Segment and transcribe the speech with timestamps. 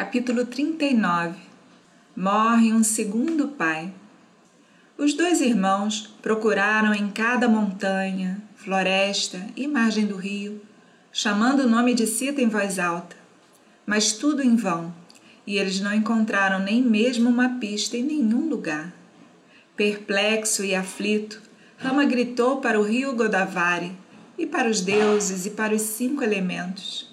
[0.00, 1.34] Capítulo 39
[2.16, 3.92] Morre um segundo pai.
[4.96, 10.62] Os dois irmãos procuraram em cada montanha, floresta e margem do rio,
[11.12, 13.14] chamando o nome de Sita em voz alta.
[13.84, 14.90] Mas tudo em vão,
[15.46, 18.94] e eles não encontraram nem mesmo uma pista em nenhum lugar.
[19.76, 21.42] Perplexo e aflito,
[21.76, 23.92] Rama gritou para o rio Godavari
[24.38, 27.09] e para os deuses e para os cinco elementos.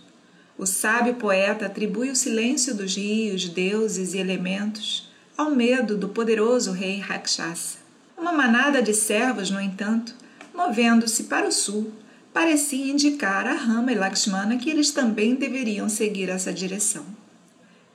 [0.57, 6.71] O sábio poeta atribui o silêncio dos rios, deuses e elementos ao medo do poderoso
[6.71, 7.77] rei Rakshasa.
[8.17, 10.15] Uma manada de servos, no entanto,
[10.55, 11.93] movendo-se para o sul,
[12.33, 17.05] parecia indicar a Rama e Lakshmana que eles também deveriam seguir essa direção.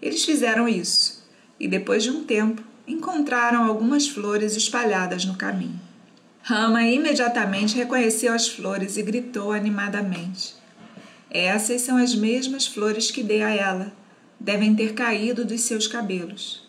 [0.00, 1.24] Eles fizeram isso
[1.58, 5.80] e, depois de um tempo, encontraram algumas flores espalhadas no caminho.
[6.42, 10.54] Rama imediatamente reconheceu as flores e gritou animadamente:
[11.34, 13.90] essas são as mesmas flores que dei a ela.
[14.38, 16.68] Devem ter caído dos seus cabelos.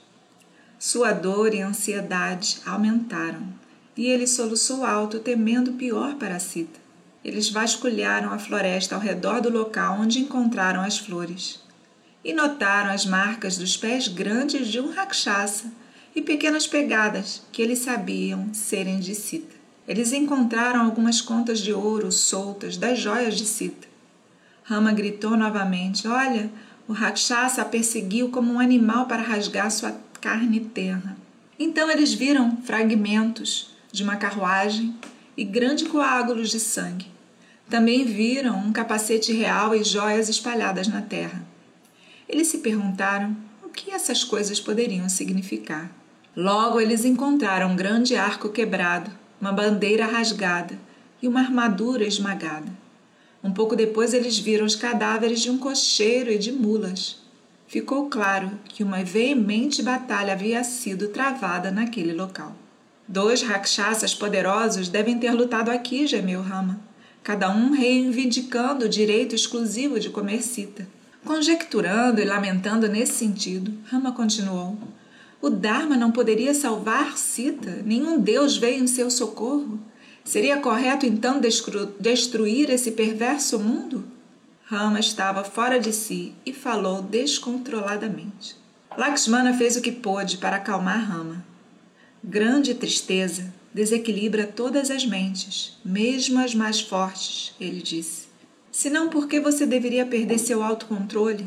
[0.79, 3.43] Sua dor e ansiedade aumentaram,
[3.97, 6.79] e ele soluçou alto, temendo pior para Sita.
[7.25, 11.61] Eles vasculharam a floresta ao redor do local onde encontraram as flores
[12.23, 15.65] e notaram as marcas dos pés grandes de um rakshasa
[16.15, 19.55] e pequenas pegadas que eles sabiam serem de Sita.
[19.85, 23.92] Eles encontraram algumas contas de ouro soltas das joias de Sita
[24.63, 26.49] Rama gritou novamente: Olha,
[26.87, 31.17] o Rakshasa a perseguiu como um animal para rasgar sua carne terra.
[31.59, 34.95] Então eles viram fragmentos de uma carruagem
[35.35, 37.11] e grandes coágulos de sangue.
[37.69, 41.43] Também viram um capacete real e joias espalhadas na terra.
[42.27, 45.91] Eles se perguntaram o que essas coisas poderiam significar.
[46.35, 50.77] Logo eles encontraram um grande arco quebrado, uma bandeira rasgada
[51.21, 52.82] e uma armadura esmagada.
[53.43, 57.21] Um pouco depois eles viram os cadáveres de um cocheiro e de mulas.
[57.67, 62.55] Ficou claro que uma veemente batalha havia sido travada naquele local.
[63.07, 66.79] Dois rakshasas poderosos devem ter lutado aqui, gemeu Rama,
[67.21, 70.87] cada um reivindicando o direito exclusivo de comer cita.
[71.25, 74.77] Conjecturando e lamentando nesse sentido, Rama continuou:
[75.41, 79.79] O Dharma não poderia salvar Sita, nenhum deus veio em seu socorro.
[80.23, 81.41] Seria correto então
[81.99, 84.05] destruir esse perverso mundo?
[84.63, 88.55] Rama estava fora de si e falou descontroladamente.
[88.97, 91.45] Lakshmana fez o que pôde para acalmar Rama.
[92.23, 98.27] Grande tristeza desequilibra todas as mentes, mesmo as mais fortes, ele disse.
[98.71, 101.45] Senão, por que você deveria perder seu autocontrole?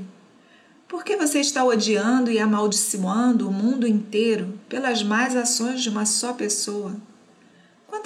[0.86, 6.04] Por que você está odiando e amaldiçoando o mundo inteiro pelas más ações de uma
[6.04, 6.94] só pessoa?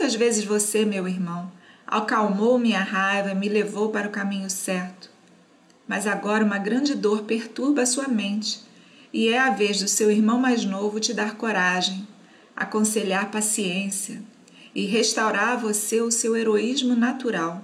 [0.01, 1.53] Quantas vezes você, meu irmão,
[1.87, 5.11] acalmou minha raiva e me levou para o caminho certo?
[5.87, 8.63] Mas agora uma grande dor perturba a sua mente,
[9.13, 12.09] e é a vez do seu irmão mais novo te dar coragem,
[12.57, 14.23] aconselhar paciência
[14.75, 17.63] e restaurar a você o seu heroísmo natural.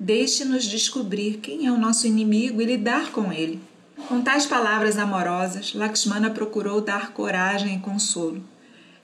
[0.00, 3.62] Deixe-nos descobrir quem é o nosso inimigo e lidar com ele.
[4.08, 8.42] Com tais palavras amorosas, Lakshmana procurou dar coragem e consolo,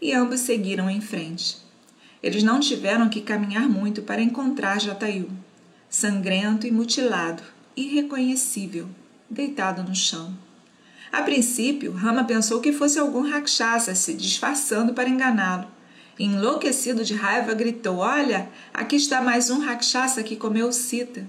[0.03, 1.65] e ambos seguiram em frente.
[2.23, 5.31] Eles não tiveram que caminhar muito para encontrar Jatayu,
[5.89, 7.43] sangrento e mutilado,
[7.77, 8.89] irreconhecível,
[9.29, 10.35] deitado no chão.
[11.13, 15.67] A princípio, Rama pensou que fosse algum rakshasa se disfarçando para enganá-lo.
[16.19, 21.29] Enlouquecido de raiva, gritou: Olha, aqui está mais um rakshasa que comeu Sita.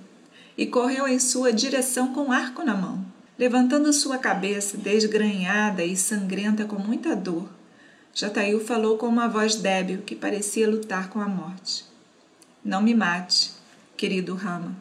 [0.58, 3.06] E correu em sua direção com um arco na mão.
[3.38, 7.48] Levantando sua cabeça, desgranhada e sangrenta com muita dor,
[8.20, 11.86] Jatayu falou com uma voz débil que parecia lutar com a morte.
[12.66, 13.52] Não me mate,
[13.96, 14.76] querido Rama,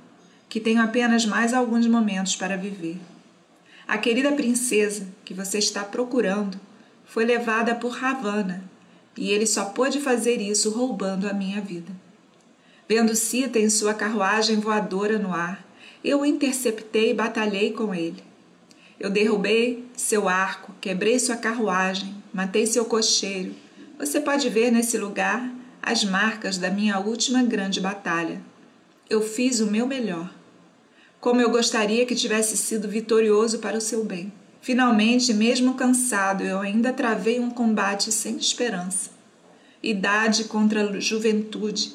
[0.49, 2.97] que tenho apenas mais alguns momentos para viver.
[3.87, 6.59] A querida princesa que você está procurando
[7.05, 8.65] foi levada por Ravana
[9.15, 11.93] e ele só pôde fazer isso roubando a minha vida.
[12.89, 15.63] Vendo Sita em sua carruagem voadora no ar,
[16.03, 18.25] eu o interceptei e batalhei com ele.
[18.99, 23.55] Eu derrubei seu arco, quebrei sua carruagem, matei seu cocheiro.
[23.99, 25.51] Você pode ver nesse lugar
[25.83, 28.43] as marcas da minha última grande batalha.
[29.09, 30.31] Eu fiz o meu melhor.
[31.19, 34.31] Como eu gostaria que tivesse sido vitorioso para o seu bem.
[34.61, 39.13] Finalmente, mesmo cansado, eu ainda travei um combate sem esperança.
[39.83, 41.95] Idade contra juventude,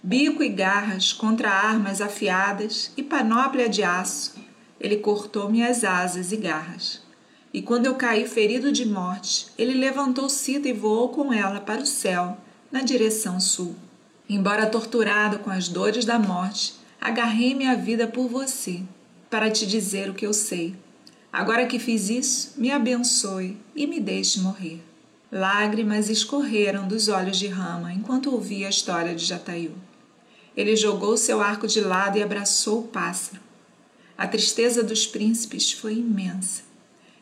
[0.00, 4.38] bico e garras contra armas afiadas e panóplia de aço
[4.80, 7.02] ele cortou minhas asas e garras.
[7.52, 11.82] E quando eu caí ferido de morte, ele levantou Cita e voou com ela para
[11.82, 12.38] o céu,
[12.70, 13.74] na direção sul.
[14.28, 18.80] Embora torturado com as dores da morte, agarrei minha vida por você,
[19.28, 20.76] para te dizer o que eu sei.
[21.32, 24.80] Agora que fiz isso, me abençoe e me deixe morrer.
[25.32, 29.74] Lágrimas escorreram dos olhos de Rama enquanto ouvia a história de Jatayu.
[30.56, 33.40] Ele jogou seu arco de lado e abraçou o pássaro.
[34.18, 36.69] A tristeza dos príncipes foi imensa.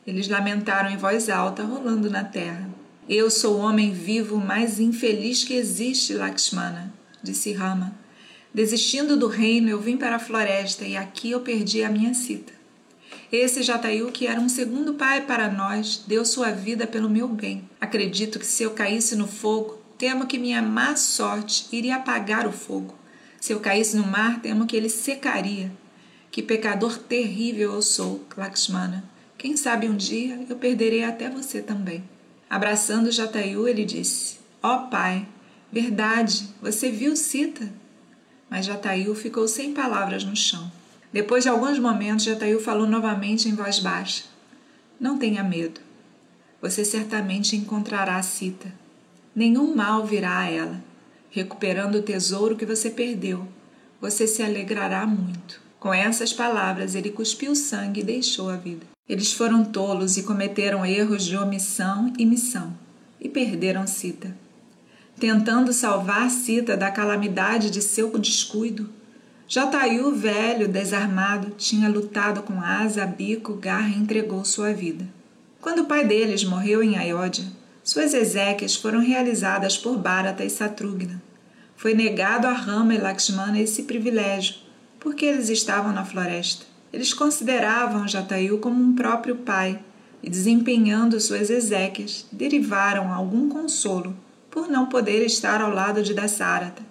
[0.08, 2.66] Eles lamentaram em voz alta, rolando na terra.
[3.06, 6.90] Eu sou o homem vivo mais infeliz que existe, Lakshmana,
[7.22, 7.94] disse Rama.
[8.54, 12.54] Desistindo do reino, eu vim para a floresta e aqui eu perdi a minha cita.
[13.30, 17.68] Esse Jatayu, que era um segundo pai para nós, deu sua vida pelo meu bem.
[17.78, 22.52] Acredito que se eu caísse no fogo, temo que minha má sorte iria apagar o
[22.52, 22.94] fogo.
[23.38, 25.70] Se eu caísse no mar, temo que ele secaria.
[26.30, 29.04] Que pecador terrível eu sou, Lakshmana.
[29.38, 32.02] Quem sabe um dia eu perderei até você também.
[32.50, 35.28] Abraçando Jatayu, ele disse: Ó oh, pai,
[35.70, 37.72] verdade, você viu Sita?
[38.50, 40.72] Mas Jatayu ficou sem palavras no chão.
[41.12, 44.24] Depois de alguns momentos, Jatayu falou novamente em voz baixa:
[44.98, 45.80] Não tenha medo.
[46.60, 48.74] Você certamente encontrará Sita.
[49.36, 50.82] Nenhum mal virá a ela.
[51.30, 53.46] Recuperando o tesouro que você perdeu,
[54.00, 55.62] você se alegrará muito.
[55.78, 58.97] Com essas palavras, ele cuspiu sangue e deixou a vida.
[59.08, 62.76] Eles foram tolos e cometeram erros de omissão e missão,
[63.20, 64.36] e perderam Sita.
[65.18, 68.88] Tentando salvar Sita da calamidade de seu descuido,
[69.50, 75.08] Jatayu, velho, desarmado, tinha lutado com asa, bico, garra e entregou sua vida.
[75.58, 77.46] Quando o pai deles morreu em Ayodhya,
[77.82, 81.22] suas exéquias foram realizadas por Bharata e Satrugna.
[81.78, 84.56] Foi negado a Rama e Lakshmana esse privilégio,
[85.00, 86.66] porque eles estavam na floresta.
[86.92, 89.78] Eles consideravam Jatayu como um próprio pai
[90.22, 94.16] e, desempenhando suas exéquias, derivaram algum consolo
[94.50, 96.82] por não poder estar ao lado de Dasarata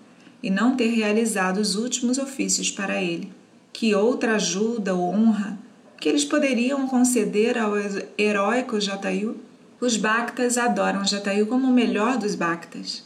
[0.42, 3.32] e não ter realizado os últimos ofícios para ele.
[3.74, 5.58] Que outra ajuda ou honra
[6.00, 7.74] que eles poderiam conceder ao
[8.18, 9.38] heróico Jatayu?
[9.82, 13.04] Os Bhaktas adoram Jatayu como o melhor dos Bhaktas.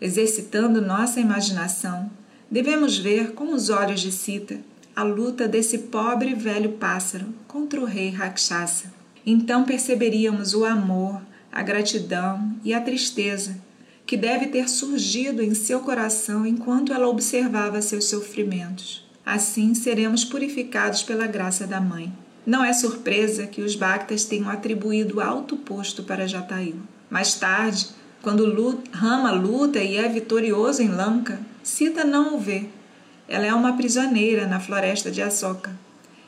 [0.00, 2.10] Exercitando nossa imaginação,
[2.50, 4.58] devemos ver com os olhos de Sita
[4.96, 8.92] a luta desse pobre velho pássaro contra o rei Rakshasa.
[9.26, 11.20] Então perceberíamos o amor,
[11.50, 13.56] a gratidão e a tristeza
[14.06, 19.04] que deve ter surgido em seu coração enquanto ela observava seus sofrimentos.
[19.24, 22.12] Assim seremos purificados pela graça da Mãe.
[22.46, 26.76] Não é surpresa que os Bhaktas tenham atribuído alto posto para Jatayu.
[27.08, 27.88] Mais tarde,
[28.20, 32.66] quando Rama luta e é vitorioso em Lanka, Sita não o vê
[33.28, 35.74] ela é uma prisioneira na floresta de Asoka.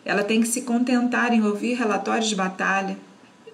[0.05, 2.97] Ela tem que se contentar em ouvir relatórios de batalha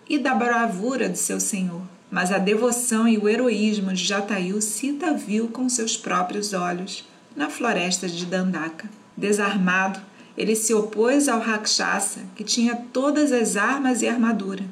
[0.09, 1.83] e da bravura de seu senhor.
[2.11, 7.49] Mas a devoção e o heroísmo de Jatayu Sita viu com seus próprios olhos na
[7.49, 8.89] floresta de Dandaka.
[9.17, 10.01] Desarmado,
[10.37, 14.65] ele se opôs ao Rakshasa, que tinha todas as armas e armadura,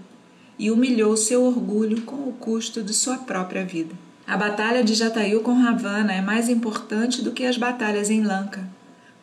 [0.59, 3.95] e humilhou seu orgulho com o custo de sua própria vida.
[4.31, 8.65] A batalha de Jatayu com Ravana é mais importante do que as batalhas em Lanka.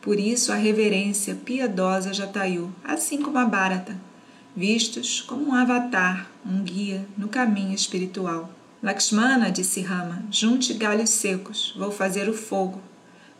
[0.02, 3.96] Por isso, a reverência piedosa a Jatayu, assim como a Bharata,
[4.54, 8.50] vistos como um avatar, um guia no caminho espiritual.
[8.84, 12.82] Lakshmana, disse Rama, junte galhos secos, vou fazer o fogo.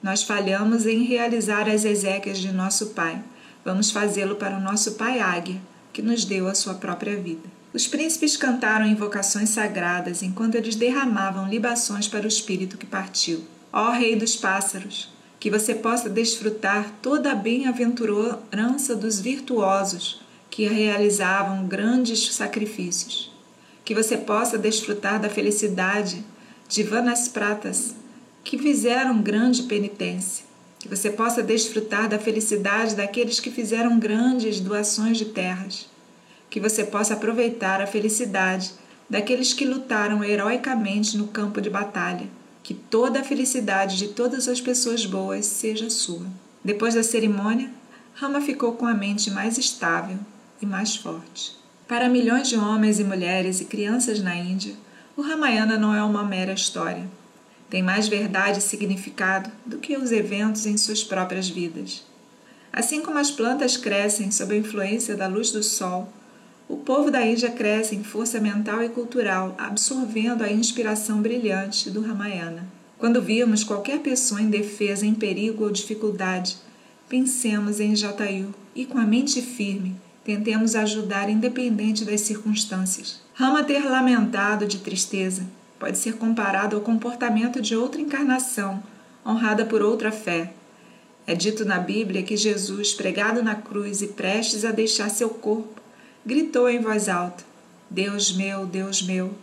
[0.02, 3.22] Nós falhamos em realizar as exéquias de nosso pai.
[3.66, 5.60] Vamos fazê-lo para o nosso pai Águia,
[5.92, 7.57] que nos deu a sua própria vida.
[7.74, 13.44] Os príncipes cantaram invocações sagradas enquanto eles derramavam libações para o espírito que partiu.
[13.74, 21.68] Ó Rei dos Pássaros, que você possa desfrutar toda a bem-aventurança dos virtuosos que realizavam
[21.68, 23.32] grandes sacrifícios.
[23.84, 26.24] Que você possa desfrutar da felicidade
[26.70, 27.94] de vanas pratas
[28.46, 30.46] que fizeram grande penitência.
[30.80, 35.97] Que você possa desfrutar da felicidade daqueles que fizeram grandes doações de terras
[36.50, 38.72] que você possa aproveitar a felicidade
[39.10, 42.28] daqueles que lutaram heroicamente no campo de batalha.
[42.64, 46.26] Que toda a felicidade de todas as pessoas boas seja sua.
[46.64, 47.72] Depois da cerimônia,
[48.14, 50.18] Rama ficou com a mente mais estável
[50.62, 51.56] e mais forte.
[51.88, 54.76] Para milhões de homens e mulheres e crianças na Índia,
[55.16, 57.08] o Ramayana não é uma mera história.
[57.70, 62.04] Tem mais verdade e significado do que os eventos em suas próprias vidas.
[62.72, 66.12] Assim como as plantas crescem sob a influência da luz do sol,
[66.70, 72.02] o povo da Índia cresce em força mental e cultural, absorvendo a inspiração brilhante do
[72.02, 72.68] Ramayana.
[72.98, 76.58] Quando virmos qualquer pessoa indefesa, em perigo ou dificuldade,
[77.08, 79.96] pensemos em Jatayu e, com a mente firme,
[80.26, 83.22] tentemos ajudar independente das circunstâncias.
[83.34, 85.44] Rama ter lamentado de tristeza
[85.80, 88.84] pode ser comparado ao comportamento de outra encarnação,
[89.26, 90.52] honrada por outra fé.
[91.26, 95.82] É dito na Bíblia que Jesus, pregado na cruz e prestes a deixar seu corpo,
[96.28, 97.46] gritou em voz alta:
[97.90, 99.34] Deus meu, Deus meu,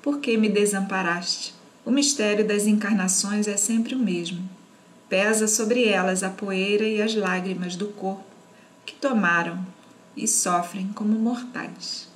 [0.00, 1.52] por que me desamparaste?
[1.84, 4.48] O mistério das encarnações é sempre o mesmo.
[5.08, 8.22] Pesa sobre elas a poeira e as lágrimas do corpo
[8.86, 9.66] que tomaram
[10.16, 12.08] e sofrem como mortais.